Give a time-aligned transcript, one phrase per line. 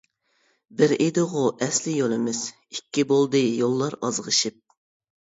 [0.79, 4.63] بىر ئىدىغۇ ئەسلى يولىمىز، ئىككى بولدى يوللار ئازغىشىپ.